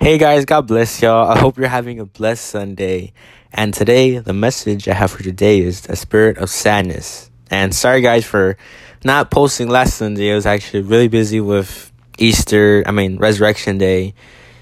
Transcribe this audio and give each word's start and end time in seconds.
Hey 0.00 0.16
guys, 0.16 0.44
God 0.44 0.68
bless 0.68 1.02
y'all. 1.02 1.28
I 1.28 1.36
hope 1.36 1.58
you're 1.58 1.66
having 1.66 1.98
a 1.98 2.04
blessed 2.04 2.44
Sunday. 2.44 3.12
And 3.52 3.74
today, 3.74 4.18
the 4.18 4.32
message 4.32 4.86
I 4.86 4.94
have 4.94 5.10
for 5.10 5.24
today 5.24 5.58
is 5.58 5.80
the 5.80 5.96
spirit 5.96 6.38
of 6.38 6.50
sadness. 6.50 7.32
And 7.50 7.74
sorry 7.74 8.00
guys 8.00 8.24
for 8.24 8.56
not 9.02 9.32
posting 9.32 9.68
last 9.68 9.96
Sunday. 9.96 10.30
I 10.30 10.36
was 10.36 10.46
actually 10.46 10.82
really 10.82 11.08
busy 11.08 11.40
with 11.40 11.90
Easter, 12.16 12.84
I 12.86 12.92
mean, 12.92 13.16
Resurrection 13.16 13.76
Day, 13.76 14.14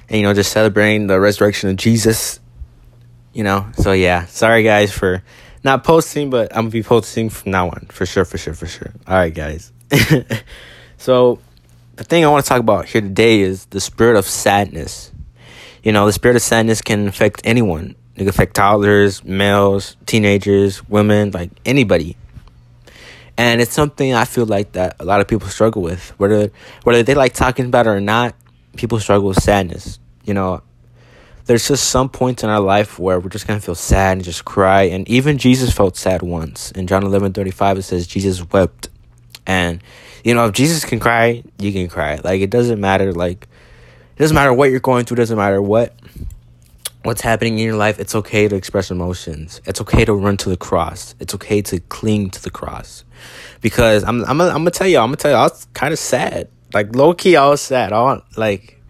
and 0.09 0.19
you 0.19 0.27
know, 0.27 0.33
just 0.33 0.53
celebrating 0.53 1.07
the 1.07 1.21
resurrection 1.21 1.69
of 1.69 1.77
Jesus. 1.77 2.41
You 3.35 3.45
know, 3.45 3.67
so 3.75 3.93
yeah, 3.93 4.25
sorry 4.25 4.63
guys 4.63 4.91
for 4.91 5.23
not 5.63 5.85
posting, 5.85 6.31
but 6.31 6.51
I'm 6.57 6.63
gonna 6.63 6.71
be 6.71 6.83
posting 6.83 7.29
from 7.29 7.53
now 7.53 7.69
on 7.69 7.89
for 7.91 8.07
sure, 8.07 8.25
for 8.25 8.39
sure, 8.39 8.55
for 8.55 8.67
sure. 8.67 8.91
All 9.07 9.17
right, 9.17 9.35
guys. 9.35 9.71
so, 10.97 11.41
the 11.97 12.05
thing 12.05 12.25
I 12.25 12.29
want 12.29 12.43
to 12.43 12.49
talk 12.49 12.61
about 12.61 12.87
here 12.87 13.03
today 13.03 13.41
is 13.41 13.67
the 13.67 13.83
spirit 13.83 14.17
of 14.17 14.25
sadness. 14.25 15.13
You 15.87 15.93
know, 15.93 16.05
the 16.05 16.13
spirit 16.13 16.35
of 16.35 16.43
sadness 16.43 16.83
can 16.83 17.07
affect 17.07 17.43
anyone. 17.45 17.95
It 18.17 18.19
can 18.19 18.29
affect 18.29 18.57
toddlers, 18.57 19.23
males, 19.23 19.97
teenagers, 20.05 20.83
women, 20.89 21.31
like 21.31 21.53
anybody. 21.65 22.17
And 23.37 23.61
it's 23.61 23.73
something 23.73 24.13
I 24.13 24.25
feel 24.25 24.47
like 24.47 24.73
that 24.73 24.97
a 24.99 25.05
lot 25.05 25.21
of 25.21 25.29
people 25.29 25.47
struggle 25.47 25.83
with. 25.83 26.11
Whether 26.19 26.51
whether 26.83 27.05
they 27.05 27.15
like 27.15 27.35
talking 27.35 27.67
about 27.67 27.87
it 27.87 27.91
or 27.91 28.01
not, 28.01 28.35
people 28.77 28.99
struggle 28.99 29.29
with 29.29 29.41
sadness. 29.41 30.01
You 30.25 30.35
know, 30.35 30.61
there's 31.45 31.69
just 31.69 31.89
some 31.89 32.09
points 32.09 32.43
in 32.43 32.51
our 32.51 32.59
life 32.59 32.99
where 32.99 33.21
we're 33.21 33.29
just 33.29 33.47
gonna 33.47 33.61
feel 33.61 33.77
sad 33.77 34.17
and 34.17 34.25
just 34.25 34.45
cry. 34.45 34.83
And 34.83 35.09
even 35.09 35.39
Jesus 35.39 35.73
felt 35.73 35.97
sad 35.97 36.21
once. 36.21 36.73
In 36.73 36.89
John 36.89 37.05
eleven 37.05 37.33
thirty 37.33 37.53
five 37.53 37.79
it 37.79 37.83
says 37.83 38.09
Jesus 38.09 38.43
wept. 38.51 38.89
And 39.47 39.81
you 40.25 40.35
know, 40.35 40.47
if 40.47 40.53
Jesus 40.53 40.85
can 40.85 40.99
cry, 40.99 41.45
you 41.61 41.73
can 41.73 41.87
cry. 41.87 42.17
Like 42.25 42.41
it 42.41 42.51
doesn't 42.51 42.81
matter 42.81 43.13
like 43.13 43.47
it 44.17 44.19
doesn't 44.19 44.35
matter 44.35 44.53
what 44.53 44.71
you're 44.71 44.81
going 44.81 45.05
through, 45.05 45.17
It 45.17 45.19
doesn't 45.19 45.37
matter 45.37 45.61
what 45.61 45.95
what's 47.07 47.21
happening 47.21 47.59
in 47.59 47.65
your 47.65 47.77
life, 47.77 48.01
it's 48.01 48.15
okay 48.15 48.49
to 48.49 48.57
express 48.57 48.91
emotions. 48.91 49.61
It's 49.65 49.81
okay 49.83 50.05
to 50.05 50.13
run 50.13 50.37
to 50.39 50.49
the 50.49 50.57
cross. 50.57 51.15
It's 51.21 51.35
okay 51.35 51.63
to 51.63 51.81
cling 51.81 52.31
to 52.31 52.43
the 52.43 52.51
cross. 52.51 53.05
Because 53.61 54.05
I'm 54.05 54.25
I'm 54.25 54.41
I'm 54.41 54.49
gonna 54.49 54.71
tell 54.71 54.89
you, 54.89 54.99
I'm 54.99 55.09
gonna 55.09 55.17
tell 55.17 55.31
you, 55.31 55.37
I 55.37 55.45
was 55.45 55.67
kind 55.75 55.93
of 55.93 55.99
sad. 55.99 56.49
Like 56.75 56.97
low 56.97 57.15
key, 57.15 57.37
I 57.37 57.47
was 57.47 57.61
sad. 57.61 57.93
I 57.93 58.03
want 58.03 58.25
like, 58.37 58.83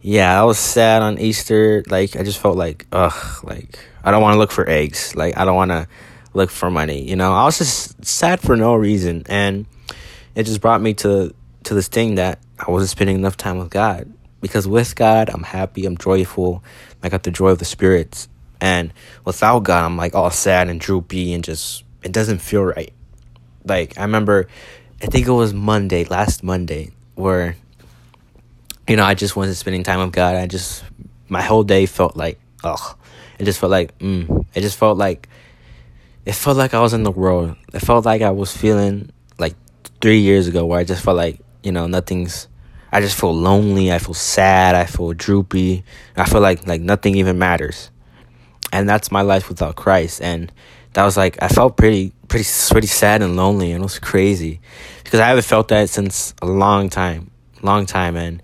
yeah, 0.00 0.40
I 0.40 0.44
was 0.44 0.58
sad 0.58 1.02
on 1.02 1.18
Easter. 1.18 1.82
Like 1.88 2.16
I 2.16 2.22
just 2.22 2.38
felt 2.38 2.56
like, 2.56 2.86
ugh, 2.92 3.44
like 3.44 3.78
I 4.04 4.10
don't 4.10 4.22
want 4.22 4.34
to 4.34 4.38
look 4.38 4.52
for 4.52 4.68
eggs. 4.68 5.16
Like 5.16 5.36
I 5.36 5.44
don't 5.44 5.56
want 5.56 5.70
to 5.70 5.88
look 6.34 6.50
for 6.50 6.70
money. 6.70 7.02
You 7.02 7.16
know, 7.16 7.32
I 7.32 7.44
was 7.44 7.58
just 7.58 8.04
sad 8.04 8.40
for 8.40 8.56
no 8.56 8.74
reason, 8.76 9.24
and 9.26 9.66
it 10.34 10.44
just 10.44 10.60
brought 10.60 10.82
me 10.82 10.94
to 10.94 11.34
to 11.64 11.74
this 11.74 11.88
thing 11.88 12.14
that 12.16 12.40
I 12.58 12.70
wasn't 12.70 12.90
spending 12.90 13.16
enough 13.16 13.36
time 13.36 13.58
with 13.58 13.70
God 13.70 14.12
because 14.46 14.68
with 14.68 14.94
God, 14.94 15.28
I'm 15.28 15.42
happy, 15.42 15.86
I'm 15.86 15.96
joyful, 15.96 16.62
I 17.02 17.08
got 17.08 17.22
the 17.24 17.30
joy 17.30 17.48
of 17.48 17.58
the 17.58 17.64
spirits. 17.64 18.28
And 18.60 18.92
without 19.24 19.60
God, 19.60 19.84
I'm 19.84 19.96
like 19.96 20.14
all 20.14 20.30
sad 20.30 20.68
and 20.68 20.80
droopy 20.80 21.34
and 21.34 21.44
just, 21.44 21.84
it 22.02 22.12
doesn't 22.12 22.38
feel 22.38 22.64
right. 22.64 22.92
Like, 23.64 23.98
I 23.98 24.02
remember, 24.02 24.48
I 25.02 25.06
think 25.06 25.26
it 25.26 25.32
was 25.32 25.52
Monday, 25.52 26.04
last 26.04 26.42
Monday, 26.42 26.92
where, 27.16 27.56
you 28.88 28.96
know, 28.96 29.04
I 29.04 29.14
just 29.14 29.36
wasn't 29.36 29.56
spending 29.56 29.82
time 29.82 30.00
with 30.00 30.12
God. 30.12 30.36
I 30.36 30.46
just, 30.46 30.84
my 31.28 31.42
whole 31.42 31.64
day 31.64 31.86
felt 31.86 32.16
like, 32.16 32.38
ugh. 32.64 32.96
It 33.38 33.44
just 33.44 33.60
felt 33.60 33.70
like, 33.70 33.98
mm. 33.98 34.46
It 34.54 34.62
just 34.62 34.78
felt 34.78 34.96
like, 34.96 35.28
it 36.24 36.34
felt 36.34 36.56
like 36.56 36.72
I 36.72 36.80
was 36.80 36.94
in 36.94 37.02
the 37.02 37.10
world. 37.10 37.56
It 37.74 37.80
felt 37.80 38.06
like 38.06 38.22
I 38.22 38.30
was 38.30 38.56
feeling 38.56 39.10
like 39.38 39.54
three 40.00 40.20
years 40.20 40.48
ago 40.48 40.64
where 40.64 40.78
I 40.78 40.84
just 40.84 41.04
felt 41.04 41.16
like, 41.16 41.40
you 41.62 41.72
know, 41.72 41.86
nothing's 41.86 42.48
I 42.92 43.00
just 43.00 43.18
feel 43.18 43.34
lonely. 43.34 43.92
I 43.92 43.98
feel 43.98 44.14
sad. 44.14 44.74
I 44.74 44.84
feel 44.84 45.12
droopy. 45.12 45.84
I 46.16 46.24
feel 46.24 46.40
like 46.40 46.66
like 46.66 46.80
nothing 46.80 47.16
even 47.16 47.38
matters, 47.38 47.90
and 48.72 48.88
that's 48.88 49.10
my 49.10 49.22
life 49.22 49.48
without 49.48 49.76
Christ. 49.76 50.22
And 50.22 50.52
that 50.92 51.04
was 51.04 51.16
like 51.16 51.42
I 51.42 51.48
felt 51.48 51.76
pretty 51.76 52.12
pretty 52.28 52.48
pretty 52.70 52.86
sad 52.86 53.22
and 53.22 53.36
lonely, 53.36 53.72
and 53.72 53.82
it 53.82 53.84
was 53.84 53.98
crazy 53.98 54.60
because 55.04 55.20
I 55.20 55.28
haven't 55.28 55.44
felt 55.44 55.68
that 55.68 55.90
since 55.90 56.34
a 56.42 56.46
long 56.46 56.88
time, 56.88 57.30
long 57.62 57.86
time, 57.86 58.16
and 58.16 58.42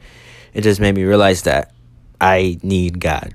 it 0.55 0.63
just 0.63 0.81
made 0.81 0.95
me 0.95 1.05
realize 1.05 1.43
that 1.43 1.73
I 2.21 2.59
need 2.63 3.01
God. 3.01 3.35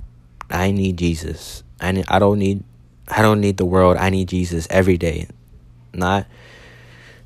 I 0.50 0.72
need 0.72 0.98
Jesus. 0.98 1.64
I 1.80 1.92
need, 1.92 2.06
I 2.08 2.20
don't 2.20 2.40
need 2.40 2.64
I 3.08 3.22
don't 3.22 3.42
need 3.42 3.58
the 3.58 3.66
world. 3.66 3.98
I 3.98 4.10
need 4.10 4.28
Jesus 4.28 4.68
every 4.70 4.98
day. 4.98 5.28
Not 5.94 6.28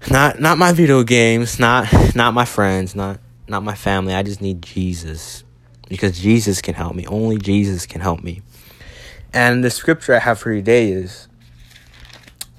not 0.09 0.39
not 0.39 0.57
my 0.57 0.71
video 0.73 1.03
games, 1.03 1.59
not 1.59 2.15
not 2.15 2.33
my 2.33 2.45
friends, 2.45 2.95
not 2.95 3.19
not 3.51 3.63
my 3.63 3.75
family. 3.75 4.15
I 4.15 4.23
just 4.23 4.41
need 4.41 4.63
Jesus 4.63 5.43
because 5.87 6.19
Jesus 6.19 6.61
can 6.61 6.73
help 6.73 6.95
me. 6.95 7.05
Only 7.05 7.37
Jesus 7.37 7.85
can 7.85 8.01
help 8.01 8.23
me. 8.23 8.41
And 9.33 9.63
the 9.63 9.69
scripture 9.69 10.15
I 10.15 10.19
have 10.19 10.39
for 10.39 10.51
you 10.51 10.61
today 10.61 10.91
is 10.91 11.27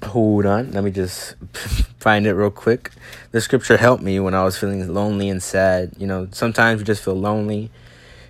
hold 0.03 0.45
on, 0.45 0.71
let 0.71 0.83
me 0.83 0.91
just 0.91 1.35
find 1.99 2.25
it 2.25 2.33
real 2.33 2.51
quick. 2.51 2.91
The 3.31 3.41
scripture 3.41 3.77
helped 3.77 4.03
me 4.03 4.19
when 4.19 4.33
I 4.33 4.43
was 4.43 4.57
feeling 4.57 4.93
lonely 4.93 5.29
and 5.29 5.41
sad. 5.41 5.93
You 5.97 6.07
know, 6.07 6.27
sometimes 6.31 6.79
we 6.79 6.85
just 6.85 7.03
feel 7.03 7.15
lonely 7.15 7.71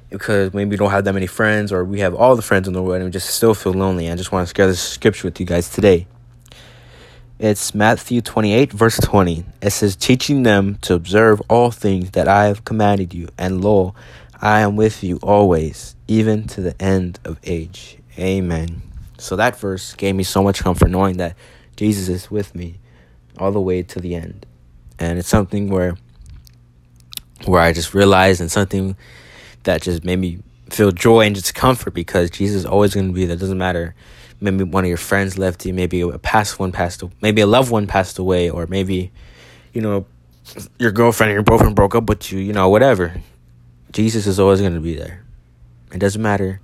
because 0.09 0.53
maybe 0.53 0.71
we 0.71 0.77
don't 0.77 0.91
have 0.91 1.03
that 1.05 1.13
many 1.13 1.27
friends 1.27 1.71
or 1.71 1.83
we 1.83 1.99
have 1.99 2.13
all 2.13 2.35
the 2.35 2.41
friends 2.41 2.67
in 2.67 2.73
the 2.73 2.81
world 2.81 2.97
and 2.97 3.05
we 3.05 3.11
just 3.11 3.29
still 3.29 3.53
feel 3.53 3.73
lonely. 3.73 4.09
I 4.09 4.15
just 4.15 4.31
want 4.31 4.47
to 4.47 4.55
share 4.55 4.67
this 4.67 4.81
scripture 4.81 5.27
with 5.27 5.39
you 5.39 5.45
guys 5.45 5.69
today. 5.69 6.07
It's 7.39 7.73
Matthew 7.73 8.21
28, 8.21 8.71
verse 8.71 8.99
20. 8.99 9.43
It 9.59 9.71
says, 9.71 9.95
Teaching 9.95 10.43
them 10.43 10.75
to 10.81 10.93
observe 10.93 11.41
all 11.49 11.71
things 11.71 12.11
that 12.11 12.27
I 12.27 12.45
have 12.45 12.63
commanded 12.63 13.11
you, 13.11 13.27
and 13.39 13.63
lo, 13.63 13.95
I 14.39 14.59
am 14.59 14.75
with 14.75 15.03
you 15.03 15.17
always, 15.23 15.95
even 16.07 16.45
to 16.49 16.61
the 16.61 16.79
end 16.79 17.19
of 17.25 17.39
age. 17.43 17.97
Amen. 18.19 18.83
So 19.17 19.35
that 19.35 19.55
verse 19.55 19.95
gave 19.95 20.15
me 20.15 20.23
so 20.23 20.43
much 20.43 20.59
comfort 20.59 20.91
knowing 20.91 21.17
that 21.17 21.35
Jesus 21.75 22.07
is 22.07 22.29
with 22.29 22.53
me 22.53 22.75
all 23.39 23.51
the 23.51 23.59
way 23.59 23.81
to 23.81 23.99
the 23.99 24.13
end. 24.13 24.45
And 24.99 25.17
it's 25.17 25.27
something 25.27 25.69
where 25.69 25.97
where 27.45 27.61
I 27.61 27.73
just 27.73 27.95
realized 27.95 28.41
and 28.41 28.51
something 28.51 28.95
that 29.63 29.81
just 29.81 30.03
made 30.03 30.19
me 30.19 30.43
feel 30.69 30.91
joy 30.91 31.21
and 31.21 31.35
just 31.35 31.55
comfort 31.55 31.95
because 31.95 32.29
Jesus 32.29 32.57
is 32.57 32.65
always 32.65 32.93
going 32.93 33.07
to 33.07 33.13
be 33.13 33.25
there. 33.25 33.35
It 33.35 33.39
doesn't 33.39 33.57
matter 33.57 33.95
maybe 34.39 34.63
one 34.63 34.83
of 34.83 34.87
your 34.87 34.97
friends 34.97 35.37
left 35.37 35.65
you, 35.65 35.73
maybe 35.73 36.01
a 36.01 36.17
past 36.17 36.59
one 36.59 36.71
passed, 36.71 37.03
maybe 37.21 37.41
a 37.41 37.47
loved 37.47 37.71
one 37.71 37.87
passed 37.87 38.19
away, 38.19 38.49
or 38.49 38.67
maybe, 38.67 39.11
you 39.73 39.81
know, 39.81 40.05
your 40.77 40.91
girlfriend 40.91 41.31
or 41.31 41.33
your 41.35 41.43
boyfriend 41.43 41.75
broke 41.75 41.95
up 41.95 42.09
with 42.09 42.31
you, 42.31 42.39
you 42.39 42.53
know, 42.53 42.69
whatever. 42.69 43.15
Jesus 43.91 44.27
is 44.27 44.39
always 44.39 44.59
going 44.59 44.73
to 44.73 44.81
be 44.81 44.95
there. 44.95 45.23
It 45.93 45.99
doesn't 45.99 46.21
matter. 46.21 46.59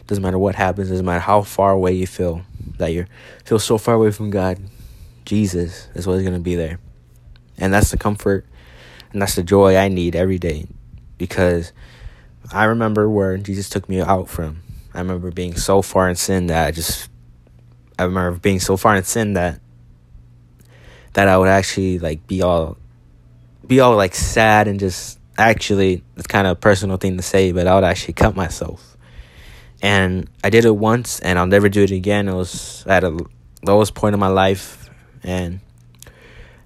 It 0.00 0.06
doesn't 0.06 0.22
matter 0.22 0.38
what 0.38 0.54
happens. 0.54 0.88
It 0.88 0.92
doesn't 0.92 1.06
matter 1.06 1.20
how 1.20 1.42
far 1.42 1.72
away 1.72 1.92
you 1.92 2.06
feel 2.06 2.42
that 2.78 2.92
you 2.92 3.06
feel 3.44 3.58
so 3.58 3.78
far 3.78 3.94
away 3.94 4.10
from 4.10 4.30
God. 4.30 4.58
Jesus 5.24 5.88
is 5.94 6.06
always 6.06 6.22
going 6.22 6.34
to 6.34 6.40
be 6.40 6.56
there, 6.56 6.78
and 7.56 7.72
that's 7.72 7.90
the 7.90 7.96
comfort, 7.96 8.44
and 9.12 9.22
that's 9.22 9.36
the 9.36 9.42
joy 9.42 9.76
I 9.76 9.88
need 9.88 10.16
every 10.16 10.38
day, 10.38 10.66
because 11.16 11.72
I 12.52 12.64
remember 12.64 13.08
where 13.08 13.38
Jesus 13.38 13.70
took 13.70 13.88
me 13.88 14.00
out 14.00 14.28
from. 14.28 14.63
I 14.94 14.98
remember 15.00 15.30
being 15.32 15.56
so 15.56 15.82
far 15.82 16.08
in 16.08 16.14
sin 16.14 16.46
that 16.46 16.68
I 16.68 16.70
just 16.70 17.08
I 17.98 18.04
remember 18.04 18.38
being 18.38 18.60
so 18.60 18.76
far 18.76 18.94
in 18.94 19.02
sin 19.02 19.34
that 19.34 19.60
that 21.14 21.28
I 21.28 21.36
would 21.36 21.48
actually 21.48 21.98
like 21.98 22.26
be 22.26 22.42
all 22.42 22.76
be 23.66 23.80
all 23.80 23.96
like 23.96 24.14
sad 24.14 24.68
and 24.68 24.78
just 24.78 25.18
actually 25.36 26.02
it's 26.16 26.26
kind 26.26 26.46
of 26.46 26.52
a 26.52 26.60
personal 26.60 26.96
thing 26.96 27.16
to 27.16 27.22
say, 27.22 27.52
but 27.52 27.66
I 27.66 27.74
would 27.74 27.84
actually 27.84 28.14
cut 28.14 28.36
myself. 28.36 28.96
And 29.82 30.30
I 30.42 30.50
did 30.50 30.64
it 30.64 30.76
once 30.76 31.20
and 31.20 31.38
I'll 31.38 31.46
never 31.46 31.68
do 31.68 31.82
it 31.82 31.90
again. 31.90 32.28
It 32.28 32.34
was 32.34 32.84
at 32.86 33.04
a 33.04 33.18
lowest 33.64 33.94
point 33.94 34.14
in 34.14 34.20
my 34.20 34.28
life 34.28 34.88
and 35.22 35.60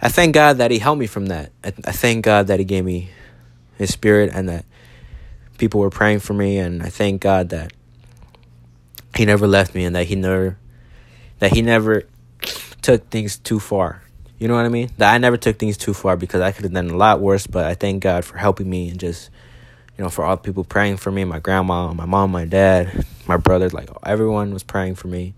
I 0.01 0.09
thank 0.09 0.35
God 0.35 0.59
that 0.59 0.71
he 0.71 0.79
helped 0.79 1.01
me 1.01 1.07
from 1.07 1.27
that. 1.27 1.51
I, 1.65 1.69
I 1.85 1.93
thank 1.93 2.25
God 2.25 2.49
that 2.49 2.59
he 2.59 2.65
gave 2.65 2.85
me 2.85 3.11
his 3.77 3.93
spirit 3.93 4.31
and 4.33 4.49
that 4.49 4.65
people 5.57 5.81
were 5.81 5.91
praying 5.91 6.21
for 6.21 6.35
me 6.35 6.59
and 6.59 6.83
I 6.83 6.89
thank 6.89 7.21
God 7.21 7.49
that 7.49 7.73
he 9.17 9.25
never 9.25 9.47
left 9.47 9.75
me 9.75 9.85
and 9.85 9.97
that 9.97 10.07
he 10.07 10.15
never 10.15 10.57
that 11.39 11.53
he 11.53 11.63
never 11.63 12.05
took 12.83 13.09
things 13.11 13.39
too 13.39 13.61
far. 13.61 14.03
You 14.39 14.49
know 14.49 14.55
what 14.55 14.65
I 14.65 14.69
mean? 14.69 14.91
That 14.99 15.13
I 15.13 15.19
never 15.19 15.37
took 15.37 15.59
things 15.59 15.77
too 15.77 15.95
far 15.95 16.17
because 16.17 16.41
I 16.41 16.53
could 16.53 16.65
have 16.65 16.73
done 16.73 16.91
a 16.91 16.97
lot 16.97 17.21
worse, 17.21 17.47
but 17.47 17.65
I 17.65 17.75
thank 17.75 18.03
God 18.03 18.25
for 18.25 18.39
helping 18.39 18.71
me 18.71 18.89
and 18.89 18.99
just 19.01 19.31
you 19.99 20.05
know, 20.05 20.11
for 20.11 20.25
all 20.25 20.37
the 20.37 20.43
people 20.43 20.63
praying 20.63 20.97
for 20.97 21.11
me, 21.11 21.25
my 21.25 21.41
grandma, 21.41 21.93
my 21.93 22.07
mom, 22.07 22.31
my 22.31 22.45
dad, 22.45 23.05
my 23.27 23.37
brother, 23.37 23.69
like 23.71 23.91
everyone 24.07 24.53
was 24.53 24.63
praying 24.63 24.95
for 24.95 25.09
me. 25.09 25.35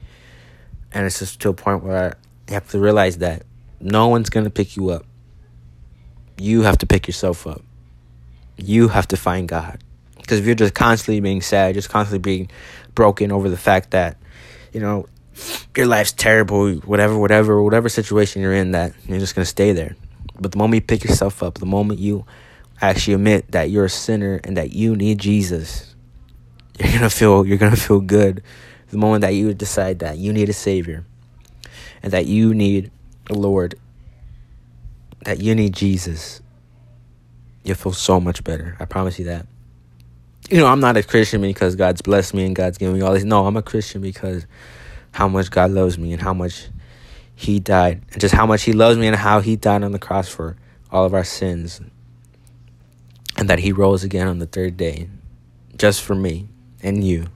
And 0.92 1.06
it's 1.06 1.18
just 1.18 1.40
to 1.40 1.48
a 1.48 1.54
point 1.54 1.82
where 1.82 2.18
you 2.46 2.54
have 2.54 2.68
to 2.70 2.78
realize 2.78 3.18
that 3.18 3.44
no 3.80 4.08
one's 4.08 4.28
going 4.28 4.44
to 4.44 4.50
pick 4.50 4.76
you 4.76 4.90
up. 4.90 5.06
You 6.36 6.62
have 6.62 6.76
to 6.78 6.86
pick 6.86 7.06
yourself 7.06 7.46
up. 7.46 7.62
You 8.58 8.88
have 8.88 9.08
to 9.08 9.16
find 9.16 9.48
God. 9.48 9.82
Because 10.18 10.40
if 10.40 10.46
you're 10.46 10.54
just 10.54 10.74
constantly 10.74 11.20
being 11.20 11.40
sad, 11.40 11.74
just 11.74 11.88
constantly 11.88 12.18
being 12.18 12.50
broken 13.00 13.32
over 13.32 13.48
the 13.48 13.56
fact 13.56 13.92
that, 13.92 14.18
you 14.74 14.80
know, 14.80 15.06
your 15.74 15.86
life's 15.86 16.12
terrible, 16.12 16.74
whatever, 16.80 17.16
whatever, 17.16 17.62
whatever 17.62 17.88
situation 17.88 18.42
you're 18.42 18.52
in, 18.52 18.72
that 18.72 18.92
you're 19.06 19.18
just 19.18 19.34
gonna 19.34 19.46
stay 19.46 19.72
there. 19.72 19.96
But 20.38 20.52
the 20.52 20.58
moment 20.58 20.82
you 20.82 20.86
pick 20.86 21.02
yourself 21.02 21.42
up, 21.42 21.54
the 21.54 21.64
moment 21.64 21.98
you 21.98 22.26
actually 22.78 23.14
admit 23.14 23.52
that 23.52 23.70
you're 23.70 23.86
a 23.86 23.88
sinner 23.88 24.38
and 24.44 24.54
that 24.58 24.74
you 24.74 24.96
need 24.96 25.16
Jesus, 25.18 25.94
you're 26.78 26.92
gonna 26.92 27.08
feel 27.08 27.46
you're 27.46 27.56
gonna 27.56 27.74
feel 27.74 28.00
good 28.00 28.42
the 28.90 28.98
moment 28.98 29.22
that 29.22 29.32
you 29.32 29.54
decide 29.54 30.00
that 30.00 30.18
you 30.18 30.30
need 30.30 30.50
a 30.50 30.52
savior 30.52 31.02
and 32.02 32.12
that 32.12 32.26
you 32.26 32.52
need 32.52 32.90
a 33.30 33.34
Lord, 33.34 33.76
that 35.24 35.40
you 35.40 35.54
need 35.54 35.72
Jesus. 35.72 36.42
You'll 37.64 37.76
feel 37.76 37.94
so 37.94 38.20
much 38.20 38.44
better. 38.44 38.76
I 38.78 38.84
promise 38.84 39.18
you 39.18 39.24
that. 39.24 39.46
You 40.48 40.58
know, 40.58 40.66
I'm 40.66 40.80
not 40.80 40.96
a 40.96 41.02
Christian 41.02 41.42
because 41.42 41.76
God's 41.76 42.02
blessed 42.02 42.34
me 42.34 42.46
and 42.46 42.56
God's 42.56 42.78
given 42.78 42.94
me 42.94 43.02
all 43.02 43.12
this. 43.12 43.24
No, 43.24 43.46
I'm 43.46 43.56
a 43.56 43.62
Christian 43.62 44.00
because 44.00 44.46
how 45.12 45.28
much 45.28 45.50
God 45.50 45.70
loves 45.70 45.98
me 45.98 46.12
and 46.12 46.22
how 46.22 46.34
much 46.34 46.68
He 47.34 47.60
died, 47.60 48.02
and 48.12 48.20
just 48.20 48.34
how 48.34 48.46
much 48.46 48.62
He 48.62 48.72
loves 48.72 48.98
me 48.98 49.06
and 49.06 49.16
how 49.16 49.40
He 49.40 49.56
died 49.56 49.82
on 49.82 49.92
the 49.92 49.98
cross 49.98 50.28
for 50.28 50.56
all 50.90 51.04
of 51.04 51.14
our 51.14 51.24
sins, 51.24 51.80
and 53.36 53.48
that 53.48 53.58
He 53.58 53.72
rose 53.72 54.02
again 54.02 54.28
on 54.28 54.38
the 54.38 54.46
third 54.46 54.76
day 54.76 55.08
just 55.76 56.02
for 56.02 56.14
me 56.14 56.48
and 56.82 57.04
you. 57.04 57.26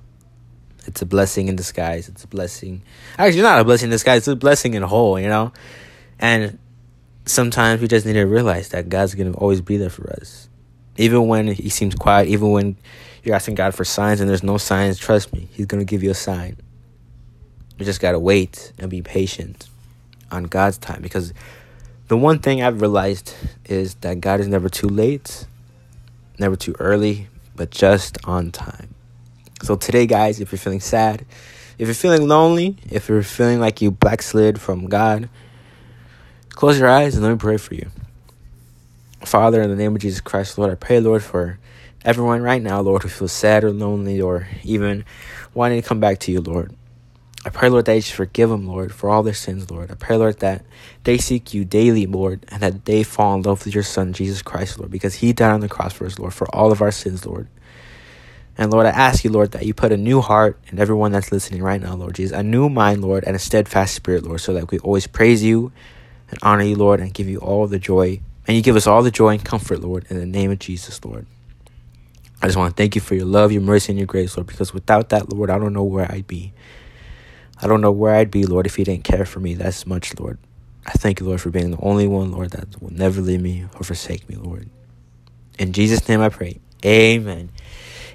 It's 0.87 1.01
a 1.01 1.07
blessing 1.07 1.49
in 1.49 1.57
disguise. 1.57 2.09
It's 2.09 2.25
a 2.25 2.29
blessing. 2.29 2.83
Actually, 3.19 3.43
not 3.43 3.61
a 3.61 3.65
blessing 3.65 3.87
in 3.87 3.91
disguise. 3.91 4.19
It's 4.19 4.29
a 4.29 4.37
blessing 4.37 4.75
in 4.75 4.83
whole, 4.83 5.19
you 5.19 5.29
know? 5.29 5.53
And 6.19 6.59
sometimes 7.25 7.81
we 7.81 7.89
just 7.89 8.05
need 8.05 8.13
to 8.15 8.25
realize 8.25 8.69
that 8.71 8.89
God's 8.89 9.15
going 9.15 9.33
to 9.33 9.39
always 9.39 9.63
be 9.63 9.79
there 9.79 9.91
for 9.91 10.11
us. 10.11 10.49
Even 10.97 11.27
when 11.27 11.49
He 11.49 11.69
seems 11.69 11.95
quiet, 11.95 12.29
even 12.29 12.51
when 12.51 12.77
you're 13.23 13.35
asking 13.35 13.55
God 13.55 13.75
for 13.75 13.85
signs 13.85 14.21
and 14.21 14.29
there's 14.29 14.43
no 14.43 14.59
signs, 14.59 14.99
trust 14.99 15.33
me, 15.33 15.49
He's 15.53 15.67
going 15.67 15.81
to 15.81 15.85
give 15.85 16.03
you 16.03 16.11
a 16.11 16.15
sign. 16.15 16.57
You 17.79 17.85
just 17.85 18.01
got 18.01 18.13
to 18.13 18.19
wait 18.19 18.73
and 18.79 18.91
be 18.91 19.03
patient 19.03 19.69
on 20.31 20.45
God's 20.45 20.79
time 20.79 21.03
because 21.03 21.33
the 22.09 22.17
one 22.17 22.39
thing 22.39 22.63
I've 22.63 22.81
realized 22.81 23.35
is 23.65 23.95
that 23.97 24.21
God 24.21 24.41
is 24.41 24.47
never 24.47 24.69
too 24.69 24.89
late, 24.89 25.47
never 26.39 26.55
too 26.55 26.75
early, 26.79 27.29
but 27.57 27.71
just 27.71 28.19
on 28.25 28.51
time. 28.51 28.95
So 29.63 29.77
today, 29.77 30.07
guys, 30.07 30.41
if 30.41 30.53
you're 30.53 30.59
feeling 30.59 30.81
sad, 30.81 31.25
if 31.79 31.89
you're 31.89 31.95
feeling 31.95 32.29
lonely, 32.29 32.77
if 32.91 33.09
you're 33.09 33.23
feeling 33.23 33.59
like 33.59 33.81
you 33.81 33.91
backslid 33.91 34.61
from 34.61 34.87
God, 34.87 35.29
close 36.51 36.79
your 36.79 36.89
eyes 36.89 37.15
and 37.15 37.25
let 37.25 37.31
me 37.31 37.39
pray 37.39 37.57
for 37.57 37.75
you. 37.75 37.91
Father, 39.25 39.63
in 39.63 39.71
the 39.71 39.77
name 39.77 39.95
of 39.95 40.03
Jesus 40.03 40.21
Christ, 40.21 40.59
Lord, 40.59 40.71
I 40.71 40.75
pray, 40.75 41.01
Lord, 41.01 41.23
for 41.23 41.59
everyone 42.05 42.43
right 42.43 42.63
now, 42.63 42.81
Lord, 42.81 43.03
who 43.03 43.09
feels 43.09 43.33
sad 43.33 43.65
or 43.65 43.71
lonely 43.71 44.21
or 44.21 44.49
even 44.63 45.05
wanting 45.55 45.81
to 45.81 45.89
come 45.89 46.01
back 46.01 46.19
to 46.21 46.33
you, 46.33 46.41
Lord. 46.41 46.75
I 47.47 47.51
pray, 47.51 47.69
Lord, 47.69 47.85
that 47.85 47.95
you 47.95 48.03
forgive 48.03 48.49
them, 48.49 48.67
Lord, 48.67 48.95
for 48.95 49.11
all 49.11 49.23
their 49.23 49.35
sins, 49.35 49.71
Lord. 49.71 49.91
I 49.91 49.95
pray, 49.95 50.17
Lord, 50.17 50.39
that 50.41 50.65
they 51.05 51.19
seek 51.19 51.53
you 51.53 51.65
daily, 51.65 52.07
Lord, 52.07 52.47
and 52.49 52.63
that 52.63 52.87
they 52.87 53.03
fall 53.03 53.35
in 53.35 53.43
love 53.43 53.65
with 53.65 53.75
your 53.75 53.83
Son, 53.83 54.15
Jesus 54.15 54.41
Christ, 54.41 54.79
Lord, 54.79 54.91
because 54.91 55.17
he 55.17 55.33
died 55.35 55.53
on 55.53 55.61
the 55.61 55.69
cross 55.69 55.93
for 55.93 56.07
us, 56.07 56.19
Lord, 56.19 56.33
for 56.33 56.47
all 56.55 56.73
of 56.73 56.81
our 56.81 56.91
sins, 56.91 57.27
Lord. 57.27 57.49
And 58.57 58.73
Lord, 58.73 58.87
I 58.87 58.91
ask 58.91 59.25
you, 59.25 59.31
Lord, 59.31 59.51
that 59.53 59.67
you 59.67 59.75
put 59.75 59.93
a 59.93 59.97
new 59.97 60.21
heart 60.21 60.59
in 60.69 60.79
everyone 60.79 61.13
that's 61.13 61.33
listening 61.33 61.63
right 61.63 61.81
now, 61.81 61.95
Lord 61.95 62.15
Jesus, 62.15 62.37
a 62.37 62.43
new 62.43 62.69
mind, 62.69 63.03
Lord, 63.03 63.25
and 63.25 63.35
a 63.35 63.41
steadfast 63.41 63.95
spirit, 63.95 64.25
Lord, 64.25 64.41
so 64.41 64.55
that 64.55 64.71
we 64.71 64.79
always 64.79 65.07
praise 65.07 65.43
you 65.43 65.73
and 66.31 66.39
honor 66.41 66.65
you, 66.65 66.77
Lord, 66.77 67.01
and 67.01 67.13
give 67.13 67.29
you 67.29 67.39
all 67.39 67.67
the 67.67 67.79
joy. 67.79 68.21
And 68.47 68.57
you 68.57 68.63
give 68.63 68.77
us 68.77 68.87
all 68.87 69.03
the 69.03 69.11
joy 69.11 69.31
and 69.31 69.45
comfort, 69.45 69.81
Lord, 69.81 70.07
in 70.11 70.19
the 70.19 70.27
name 70.27 70.51
of 70.51 70.59
Jesus, 70.59 71.03
Lord. 71.05 71.27
I 72.43 72.47
just 72.47 72.59
want 72.59 72.77
to 72.77 72.83
thank 72.83 72.95
you 72.95 73.01
for 73.01 73.15
your 73.15 73.25
love, 73.25 73.53
your 73.53 73.63
mercy, 73.63 73.93
and 73.93 73.99
your 73.99 74.07
grace, 74.07 74.37
Lord, 74.37 74.47
because 74.47 74.75
without 74.75 75.09
that, 75.11 75.33
Lord, 75.33 75.49
I 75.49 75.59
don't 75.59 75.73
know 75.73 75.85
where 75.85 76.11
I'd 76.11 76.27
be. 76.27 76.53
I 77.63 77.67
don't 77.67 77.81
know 77.81 77.93
where 77.93 78.15
I'd 78.15 78.31
be, 78.31 78.45
Lord, 78.45 78.67
if 78.67 78.79
you 78.79 78.85
didn't 78.85 79.05
care 79.05 79.25
for 79.25 79.41
me 79.41 79.55
that's 79.55 79.87
much, 79.87 80.19
Lord. 80.19 80.39
I 80.87 80.93
thank 80.93 81.21
you, 81.21 81.27
Lord, 81.27 81.41
for 81.41 81.51
being 81.51 81.71
the 81.71 81.81
only 81.81 82.07
one, 82.07 82.33
Lord, 82.33 82.51
that 82.51 82.83
will 82.83 82.93
never 82.93 83.23
leave 83.23 83.41
me 83.41 83.65
or 83.77 83.85
forsake 83.85 84.29
me, 84.29 84.37
Lord. 84.37 84.69
In 85.59 85.73
Jesus' 85.73 86.07
name 86.09 86.21
I 86.21 86.29
pray. 86.29 86.61
Amen. 86.85 87.51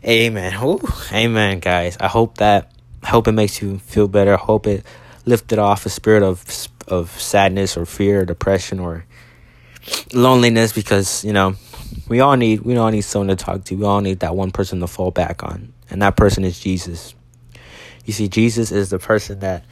Amen. 0.05 0.53
Ooh, 0.63 0.87
amen, 1.11 1.59
guys. 1.59 1.97
I 1.99 2.07
hope 2.07 2.37
that 2.37 2.71
I 3.01 3.07
hope 3.07 3.27
it 3.27 3.31
makes 3.31 3.61
you 3.61 3.79
feel 3.79 4.07
better. 4.07 4.33
I 4.33 4.37
hope 4.37 4.67
it 4.67 4.85
lifted 5.25 5.57
off 5.57 5.85
a 5.85 5.89
spirit 5.89 6.21
of 6.21 6.67
of 6.87 7.09
sadness 7.19 7.77
or 7.77 7.85
fear 7.85 8.21
or 8.21 8.25
depression 8.25 8.79
or 8.79 9.05
loneliness 10.13 10.73
because, 10.73 11.23
you 11.23 11.33
know, 11.33 11.55
we 12.07 12.19
all 12.19 12.35
need 12.35 12.61
we 12.61 12.75
all 12.77 12.91
need 12.91 13.01
someone 13.01 13.35
to 13.35 13.35
talk 13.35 13.63
to. 13.65 13.75
We 13.75 13.85
all 13.85 14.01
need 14.01 14.19
that 14.19 14.35
one 14.35 14.51
person 14.51 14.79
to 14.79 14.87
fall 14.87 15.11
back 15.11 15.43
on. 15.43 15.73
And 15.89 16.01
that 16.01 16.15
person 16.15 16.43
is 16.43 16.59
Jesus. 16.59 17.15
You 18.05 18.13
see, 18.13 18.27
Jesus 18.27 18.71
is 18.71 18.89
the 18.89 18.99
person 18.99 19.39
that 19.39 19.65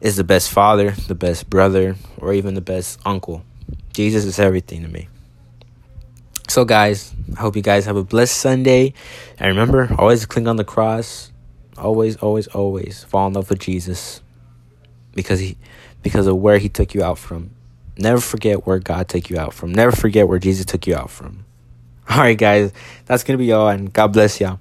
is 0.00 0.16
the 0.16 0.24
best 0.24 0.50
father, 0.50 0.92
the 1.08 1.14
best 1.14 1.48
brother, 1.48 1.96
or 2.18 2.32
even 2.32 2.54
the 2.54 2.60
best 2.60 2.98
uncle. 3.04 3.44
Jesus 3.92 4.24
is 4.24 4.38
everything 4.38 4.82
to 4.82 4.88
me. 4.88 5.08
So, 6.48 6.64
guys, 6.64 7.14
I 7.36 7.40
hope 7.40 7.54
you 7.54 7.62
guys 7.62 7.86
have 7.86 7.96
a 7.96 8.04
blessed 8.04 8.36
Sunday. 8.36 8.94
And 9.38 9.48
remember, 9.48 9.94
always 9.98 10.26
cling 10.26 10.48
on 10.48 10.56
the 10.56 10.64
cross. 10.64 11.30
Always, 11.78 12.16
always, 12.16 12.48
always 12.48 13.04
fall 13.04 13.28
in 13.28 13.34
love 13.34 13.48
with 13.48 13.60
Jesus 13.60 14.20
because 15.14 15.38
he, 15.38 15.56
because 16.02 16.26
of 16.26 16.36
where 16.36 16.58
he 16.58 16.68
took 16.68 16.92
you 16.92 17.02
out 17.02 17.18
from. 17.18 17.50
Never 18.00 18.20
forget 18.20 18.66
where 18.66 18.78
God 18.78 19.08
took 19.08 19.28
you 19.28 19.38
out 19.38 19.52
from. 19.52 19.72
Never 19.72 19.92
forget 19.92 20.26
where 20.26 20.38
Jesus 20.38 20.64
took 20.64 20.86
you 20.86 20.94
out 20.94 21.10
from. 21.10 21.44
All 22.08 22.18
right, 22.18 22.36
guys, 22.36 22.72
that's 23.04 23.22
gonna 23.24 23.36
be 23.36 23.52
all, 23.52 23.68
and 23.68 23.92
God 23.92 24.14
bless 24.14 24.40
y'all. 24.40 24.58